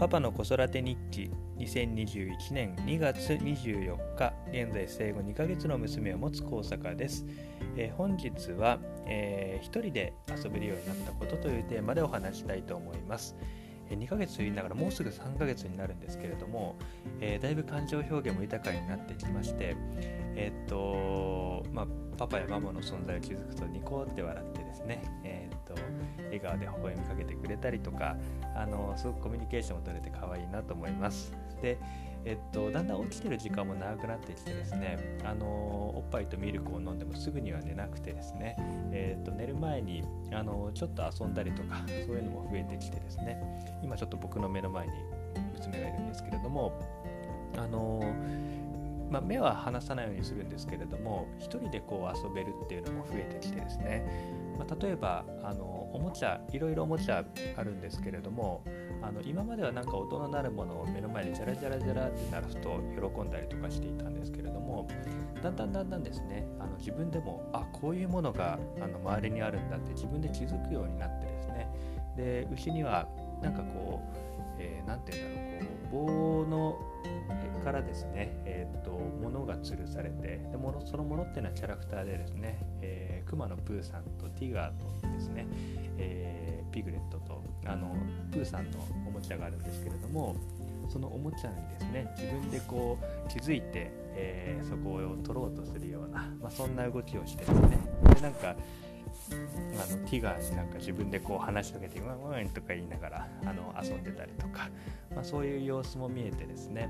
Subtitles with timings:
[0.00, 7.26] パパの子育て日記2021年2月24日現在生後2ヶ月の娘を持つ高坂です、
[7.76, 13.36] えー、本日は、えー、一人で遊べるようになったことというテーマでお話したいと思います。
[13.90, 16.76] え、2ヶ月と言いながらもうすぐ3ヶ月になるんですけれども、
[17.20, 19.76] えー、だいぶ感情表現も豊かになってきまして
[20.34, 21.86] えー、っとまあ
[22.16, 25.02] パパやママの存在を気づくとニコって笑ってですね、
[26.38, 28.16] 笑顔で微笑みかけてくれたりとか
[28.54, 31.32] あのすごくコミュニケーションを取れて可愛いなと思います。
[31.62, 31.78] で
[32.24, 38.56] えっと、だんだん起きてる時間も長くなってきてですねあのおっぱいとミルクを飲んでもすぐには寝なくてですね、
[38.92, 43.40] えっと、寝る前にあのちょっと遊んだりとかそういうのも増えてきてですね
[43.82, 44.92] 今ちょっと僕の目の前に
[45.56, 46.78] 娘がいるんですけれども
[47.56, 48.02] あの
[49.10, 54.06] まあ、目は離さないようにするんですけれども1人でこう遊べるっていうのも増えてきてですね、
[54.58, 57.24] まあ、例えばあのおもちゃいろいろおもちゃ
[57.56, 58.62] あるんですけれども
[59.02, 64.86] あの今まではなんか音の鳴るものを目の前でジャラジャラジャラって鳴らすと喜んだりとかしていたんですけれども
[65.42, 71.68] だんだんだんだんですねあの自分でもあこういうものがあの周りにあるんだって自分で気づくようになってですね。
[72.16, 73.08] で牛には
[73.42, 76.59] なんかこう何、えー、て言うんだろうこう棒の
[77.60, 85.46] からですね、えーと、物が吊るされてでものそのものっていうのはキャラクターでですね、えー、クマのプーさんとティガーとですね、
[85.98, 87.94] えー、ピグレットとあの
[88.32, 90.36] プーさんのおもちゃがあるんですけれども
[90.88, 97.78] そのおもちゃにですね自分でこう気づいて、えー、そこを取ろうとするような、まあ、そんな動きをしてですね
[98.14, 98.56] でなんか
[99.30, 104.68] あのティガーになんか自分でこう話しかけて「ワンワン」とか言いながらあの遊んでたりとか、
[105.14, 106.88] まあ、そういう様子も見えてですね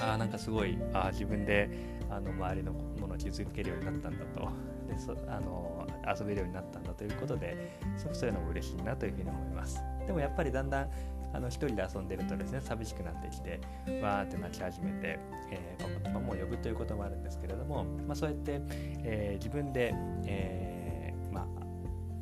[0.00, 1.68] あなんかすごいあ自分で
[2.10, 4.48] あの周りのものを気づけるようになったんだと。
[4.90, 5.86] でそあの
[6.18, 7.56] 遊べるようになったんだということで
[7.96, 9.80] すごくそういうのも嬉しいなというふうに思います。
[10.04, 10.90] でもやっぱりだんだん
[11.32, 13.60] あの一人で遊んでるとですね寂しくなってきて
[14.02, 15.20] わーって泣き始めて、
[15.52, 18.60] えー、パパとママを呼ぶということもあるんですけれども、まあ、そうやって、
[19.04, 19.94] えー、自分で、
[20.26, 21.46] えー、まあ、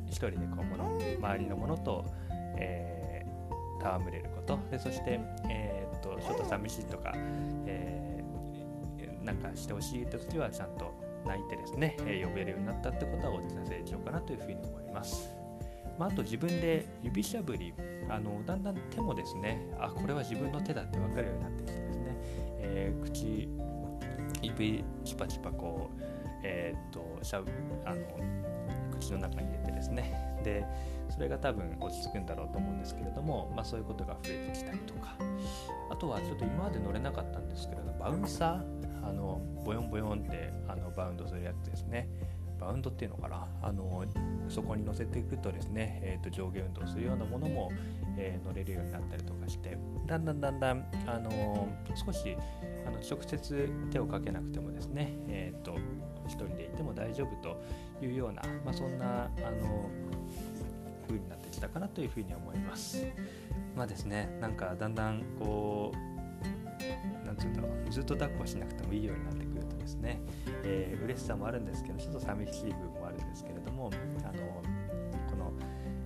[0.05, 2.05] 一人でこうもの周りのものと、
[2.57, 3.25] え、
[3.79, 4.59] 戯れること。
[4.69, 5.78] でそして、えー、
[6.21, 7.13] ちょっと寂しいとか、
[7.65, 10.93] えー、なんかしてほしいって時はちゃんと
[11.25, 15.39] 泣いてですね、え呼べるようになったってことは大きな成長かなというふうに思います。
[15.99, 17.73] まあ、あと自分で指しゃぶり
[18.09, 22.15] あのだんだん手もですねあこれは自分の手だって分かるようになってきてですね、
[22.59, 23.49] えー、口
[24.41, 26.01] 指チパチパこう
[26.41, 27.51] えー、っとしゃぶ
[27.85, 28.01] あの
[29.09, 30.39] 口の中に入れてですね。
[30.43, 30.65] で
[31.09, 35.15] それが多分落ち着くんだろうと思うんですけれども、まあ、そういうことが増えてきたりとか。
[35.89, 42.07] あとはちょっと今まで乗れなかったんですけれどバウンサーあのボヨンボヨンってあのバウンドするやつですね。
[42.59, 43.47] バウンドっていうのかな？
[43.61, 44.03] あの
[44.49, 47.71] そこに乗せていくとですね、えー、と上下運動するようなものも、
[48.17, 49.77] えー、乗れるようになったりとかして
[50.07, 52.35] だんだんだんだん、あの少し
[52.85, 55.75] あの直接手をかけなくてもですね、えーと、
[56.27, 57.61] 一人でいても大丈夫と
[58.03, 59.89] いうような、まあ、そんなあの
[61.07, 63.05] 風になってきたかなというふうに思います。
[63.75, 66.18] まあですねなんかだんだんこう
[67.25, 70.21] なんて言うんだろうずっと抱っこしなくてもいいようになってくるとですね、
[70.63, 73.91] えー、嬉しさもあるんですけどちょっと寂しい部分もあるんですけれども
[74.23, 74.61] あの
[75.29, 75.53] この、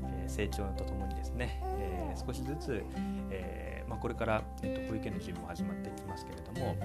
[0.06, 2.84] えー、成長とともにですね、えー、少しずつ、
[3.32, 6.78] えまあ、これから、えーと、保育園の準備も始まっていきますけれども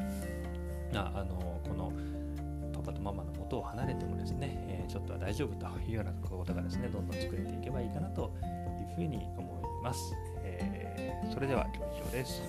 [0.94, 1.92] ああのこの
[2.72, 8.32] パパとママの元を離れてもですね、えちょっとは大丈夫というようなことがですねどんどん作れていけばいいかなと
[8.90, 10.14] いうふうに思います。
[10.42, 12.42] えそれでは以上です。